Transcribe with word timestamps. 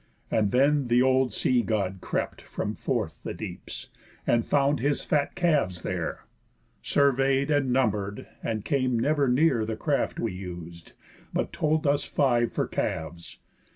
And 0.31 0.49
then 0.51 0.87
th' 0.89 0.99
old 1.03 1.31
Sea 1.31 1.61
God 1.61 1.99
crept 2.01 2.41
From 2.41 2.73
forth 2.73 3.19
the 3.21 3.35
deeps, 3.35 3.89
and 4.25 4.43
found 4.43 4.79
his 4.79 5.05
fat 5.05 5.35
calves 5.35 5.83
there, 5.83 6.25
Survey'd, 6.81 7.51
and 7.51 7.71
number'd, 7.71 8.25
and 8.41 8.65
came 8.65 8.97
never 8.97 9.27
near 9.27 9.63
The 9.63 9.75
craft 9.77 10.19
we 10.19 10.31
us'd, 10.43 10.93
but 11.33 11.53
told 11.53 11.85
us 11.85 12.03
five 12.03 12.51
for 12.51 12.65
calves. 12.65 13.37